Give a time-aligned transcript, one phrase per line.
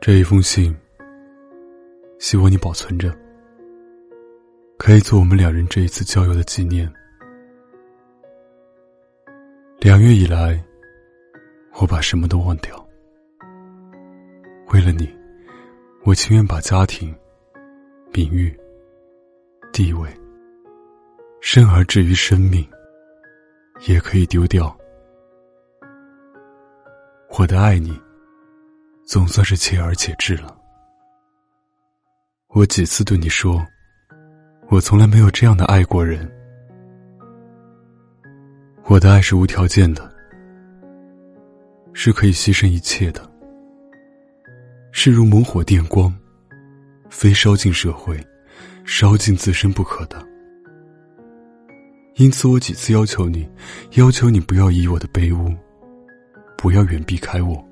[0.00, 0.74] 这一封信，
[2.18, 3.14] 希望你保存着，
[4.78, 6.90] 可以做我们两人这一次交友的纪念。
[9.78, 10.58] 两月以来，
[11.78, 12.88] 我把什么都忘掉，
[14.72, 15.06] 为了你，
[16.02, 17.14] 我情愿把家庭、
[18.10, 18.58] 名誉、
[19.70, 20.08] 地位，
[21.42, 22.66] 甚而至于生命，
[23.86, 24.74] 也可以丢掉。
[27.38, 28.00] 我的爱你。
[29.10, 30.56] 总算是切而且至了。
[32.50, 33.60] 我几次对你说，
[34.68, 36.30] 我从来没有这样的爱过人。
[38.84, 40.08] 我的爱是无条件的，
[41.92, 43.28] 是可以牺牲一切的，
[44.92, 46.16] 是如猛火电光，
[47.08, 48.16] 非烧尽社会、
[48.84, 50.24] 烧尽自身不可的。
[52.14, 53.50] 因此，我几次要求你，
[53.94, 55.52] 要求你不要以我的卑污，
[56.56, 57.69] 不要远避开我。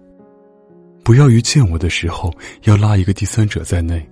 [1.09, 2.31] 不要于见我的时候
[2.65, 4.07] 要拉一个第三者在内。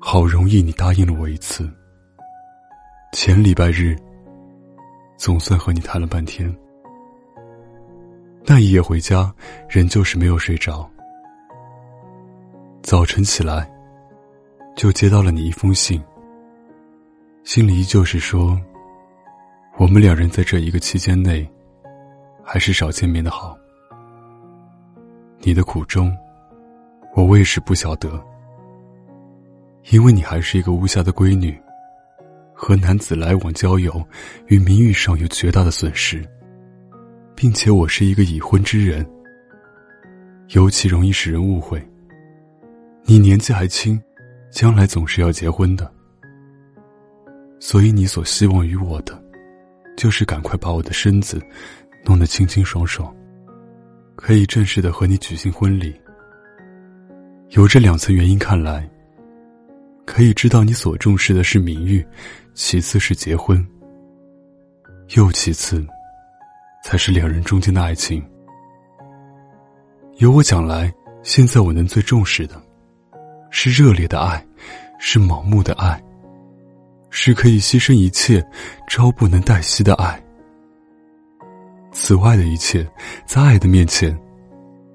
[0.00, 1.70] 好容易你答应了我一次。
[3.12, 3.96] 前礼拜日，
[5.16, 6.52] 总算和你谈了半天。
[8.44, 9.32] 那一夜回家，
[9.68, 10.90] 仍旧是没有睡着。
[12.82, 13.72] 早晨起来，
[14.74, 16.02] 就接到了你一封信。
[17.44, 18.60] 信里依旧是说，
[19.78, 21.48] 我们两人在这一个期间内，
[22.42, 23.56] 还是少见面的好。
[25.44, 26.16] 你的苦衷，
[27.16, 28.08] 我为是不晓得。
[29.90, 31.60] 因为你还是一个无暇的闺女，
[32.54, 34.00] 和男子来往交友，
[34.46, 36.24] 与名誉上有绝大的损失，
[37.34, 39.04] 并且我是一个已婚之人，
[40.50, 41.84] 尤其容易使人误会。
[43.02, 44.00] 你年纪还轻，
[44.52, 45.92] 将来总是要结婚的，
[47.58, 49.20] 所以你所希望于我的，
[49.96, 51.42] 就是赶快把我的身子
[52.04, 53.12] 弄得清清爽爽。
[54.22, 55.92] 可以正式的和你举行婚礼。
[57.50, 58.88] 由这两层原因看来，
[60.06, 62.06] 可以知道你所重视的是名誉，
[62.54, 63.66] 其次是结婚，
[65.16, 65.84] 又其次，
[66.84, 68.24] 才是两人中间的爱情。
[70.18, 70.94] 由我讲来，
[71.24, 72.62] 现在我能最重视的，
[73.50, 74.46] 是热烈的爱，
[75.00, 76.00] 是盲目的爱，
[77.10, 78.40] 是可以牺牲一切，
[78.88, 80.22] 朝不能待夕的爱。
[81.92, 82.86] 此外的一切，
[83.26, 84.18] 在爱的面前，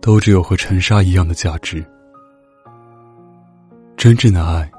[0.02, 1.86] 都只有和尘沙一样的价值。
[3.96, 4.70] 真正的爱，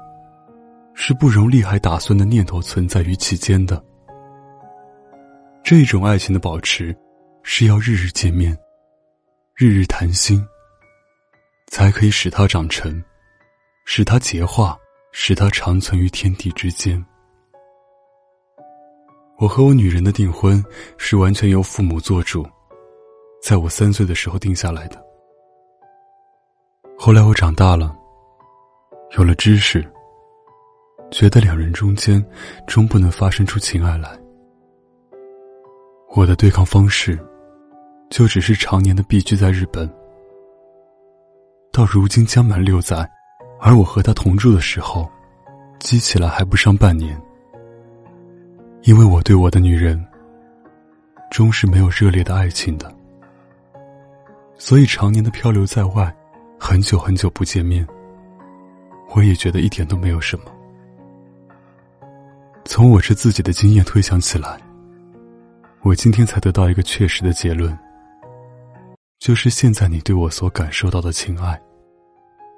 [0.93, 3.81] 是不容利害打算的念头存在于其间的。
[5.63, 6.95] 这种爱情的保持，
[7.43, 8.57] 是要日日见面，
[9.55, 10.45] 日日谈心，
[11.67, 13.01] 才可以使它长成，
[13.85, 14.77] 使它结化，
[15.11, 17.03] 使它长存于天地之间。
[19.39, 20.61] 我和我女人的订婚
[20.97, 22.45] 是完全由父母做主，
[23.41, 25.01] 在我三岁的时候定下来的。
[26.97, 27.95] 后来我长大了，
[29.17, 29.81] 有了知识，
[31.09, 32.23] 觉得两人中间
[32.67, 34.19] 终不能发生出情爱来。
[36.13, 37.17] 我的对抗方式，
[38.09, 39.89] 就只是常年的避居在日本。
[41.71, 43.09] 到如今将满六载，
[43.61, 45.09] 而我和他同住的时候，
[45.79, 47.17] 积起来还不上半年。
[48.83, 50.03] 因为我对我的女人，
[51.29, 52.91] 终是没有热烈的爱情的，
[54.57, 56.15] 所以常年的漂流在外，
[56.59, 57.85] 很久很久不见面，
[59.13, 60.45] 我也觉得一点都没有什么。
[62.65, 64.57] 从我这自己的经验推想起来，
[65.81, 67.77] 我今天才得到一个确实的结论，
[69.19, 71.59] 就是现在你对我所感受到的情爱，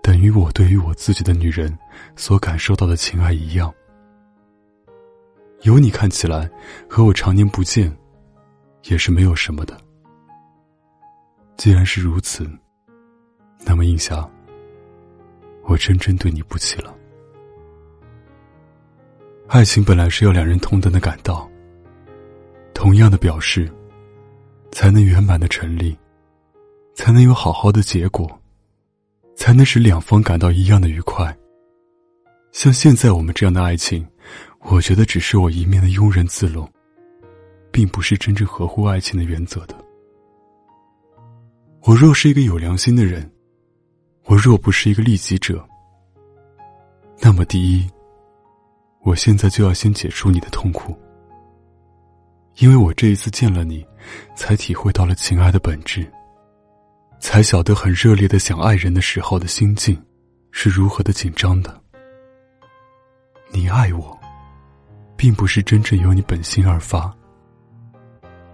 [0.04, 1.76] 等于我对于我自己的女人
[2.16, 3.74] 所感受到的情爱一样。
[5.64, 6.50] 有你看起来
[6.90, 7.96] 和我常年不见，
[8.86, 9.78] 也是没有什么的。
[11.56, 12.50] 既然是如此，
[13.64, 14.28] 那么应霞，
[15.66, 16.96] 我真真对你不起了。
[19.48, 21.48] 爱情本来是要两人同等的感到，
[22.74, 23.72] 同样的表示，
[24.72, 25.96] 才能圆满的成立，
[26.96, 28.28] 才能有好好的结果，
[29.36, 31.38] 才能使两方感到一样的愉快。
[32.52, 34.04] 像现在我们这样的爱情。
[34.64, 36.70] 我觉得只是我一面的庸人自笼，
[37.72, 39.76] 并不是真正合乎爱情的原则的。
[41.82, 43.30] 我若是一个有良心的人，
[44.26, 45.68] 我若不是一个利己者，
[47.20, 47.90] 那么第一，
[49.02, 50.96] 我现在就要先解除你的痛苦，
[52.58, 53.86] 因为我这一次见了你，
[54.36, 56.10] 才体会到了情爱的本质，
[57.20, 60.00] 才晓得很热烈的想爱人的时候的心境
[60.52, 61.82] 是如何的紧张的。
[63.52, 64.21] 你爱我。
[65.22, 67.16] 并不是真正由你本心而发，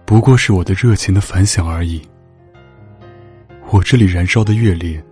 [0.04, 2.06] 不过是我的热情的反响而已。
[3.70, 5.02] 我这里燃烧的越烈，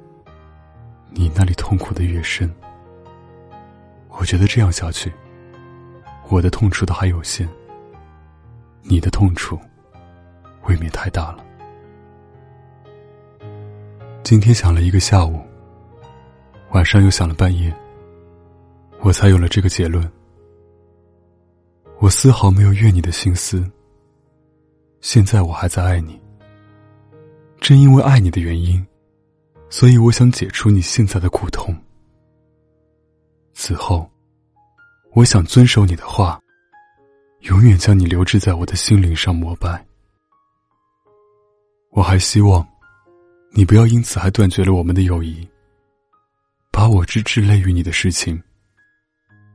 [1.08, 2.54] 你那里痛苦的越深。
[4.10, 5.10] 我觉得这样下去，
[6.28, 7.48] 我的痛处都还有限，
[8.82, 9.58] 你的痛处
[10.64, 11.44] 未免太大了。
[14.22, 15.40] 今天想了一个下午，
[16.72, 17.74] 晚上又想了半夜，
[19.00, 20.06] 我才有了这个结论。
[21.98, 23.64] 我丝毫没有怨你的心思。
[25.00, 26.20] 现在我还在爱你，
[27.60, 28.84] 正因为爱你的原因，
[29.70, 31.74] 所以我想解除你现在的苦痛。
[33.54, 34.10] 此后，
[35.12, 36.40] 我想遵守你的话，
[37.40, 39.84] 永远将你留置在我的心灵上膜拜。
[41.90, 42.66] 我还希望，
[43.52, 45.48] 你不要因此还断绝了我们的友谊。
[46.70, 48.42] 把我之至累于你的事情，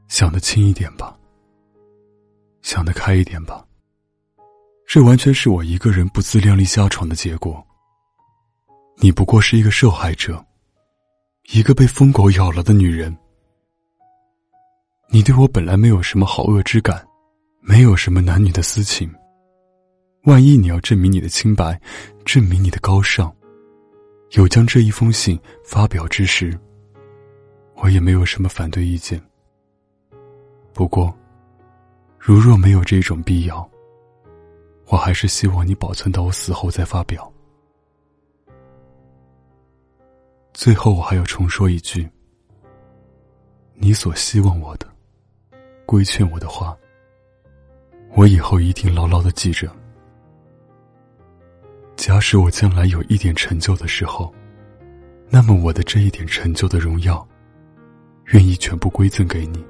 [0.07, 1.15] 想得轻一点吧，
[2.61, 3.65] 想得开一点吧。
[4.85, 7.65] 这完全是我一个人不自量力下床的结果。
[8.97, 10.45] 你不过是一个受害者，
[11.53, 13.15] 一个被疯狗咬了的女人。
[15.09, 17.05] 你对我本来没有什么好恶之感，
[17.61, 19.11] 没有什么男女的私情。
[20.25, 21.79] 万一你要证明你的清白，
[22.25, 23.33] 证明你的高尚，
[24.31, 26.57] 有将这一封信发表之时，
[27.75, 29.19] 我也没有什么反对意见。
[30.73, 31.11] 不过，
[32.23, 33.67] 如若没有这种必要，
[34.85, 37.33] 我还是希望你保存到我死后再发表。
[40.53, 42.07] 最后，我还要重说一句：
[43.73, 44.87] 你所希望我的。
[45.87, 46.77] 规劝我的话，
[48.13, 49.75] 我以后一定牢牢的记着。
[51.95, 54.31] 假使我将来有一点成就的时候，
[55.27, 57.27] 那么我的这一点成就的荣耀，
[58.25, 59.65] 愿意全部归赠给你。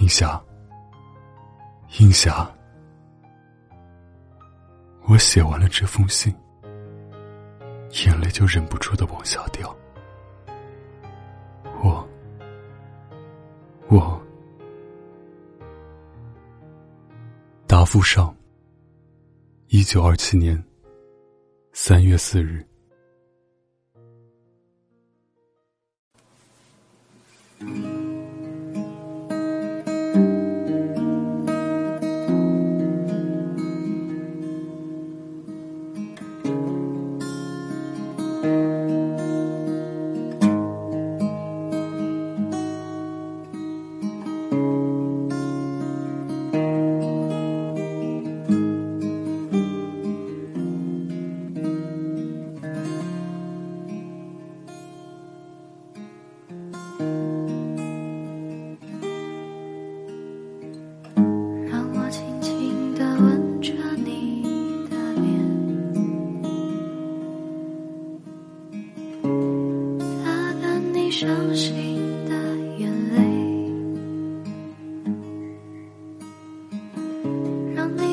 [0.00, 0.42] 映霞，
[1.98, 2.50] 映霞，
[5.06, 6.34] 我写完了这封信，
[8.06, 9.76] 眼泪就忍不住的往下掉。
[11.82, 12.08] 我。
[13.88, 14.18] 我
[17.66, 18.34] 答复上。
[19.66, 20.60] 一九二七年
[21.72, 22.69] 三月四日。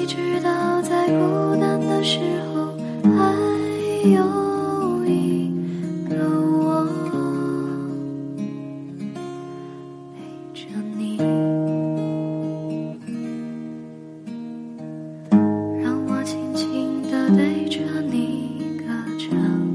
[0.07, 2.17] 知道在孤单的时
[2.55, 2.73] 候，
[3.03, 3.09] 还
[4.09, 5.51] 有一
[6.09, 6.87] 个我
[10.15, 10.17] 陪
[10.53, 10.65] 着
[10.97, 11.17] 你。
[15.83, 18.85] 让我轻轻地对着你歌
[19.19, 19.66] 唱。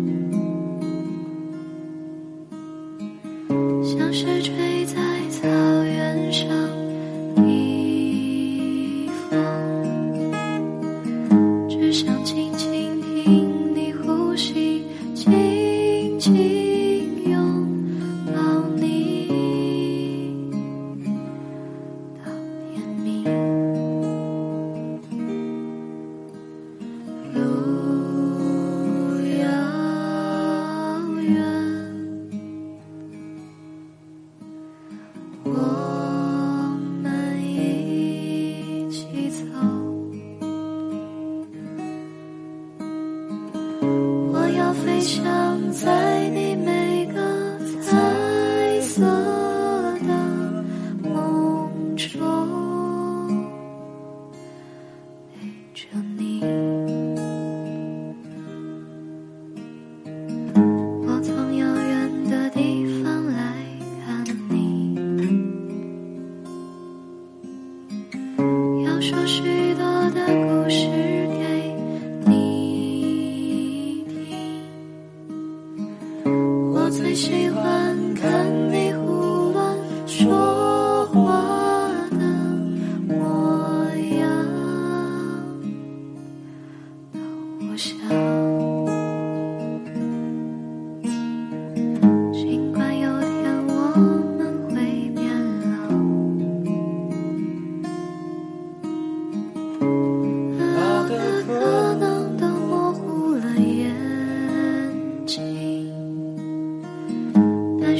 [44.32, 46.81] 我要飞翔在你。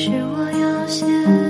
[0.04, 1.41] 是我有些。